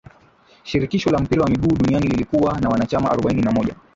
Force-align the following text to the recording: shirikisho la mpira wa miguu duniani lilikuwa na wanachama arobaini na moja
shirikisho 0.63 1.09
la 1.11 1.19
mpira 1.19 1.43
wa 1.43 1.49
miguu 1.49 1.77
duniani 1.77 2.07
lilikuwa 2.07 2.59
na 2.61 2.69
wanachama 2.69 3.11
arobaini 3.11 3.41
na 3.41 3.51
moja 3.51 3.75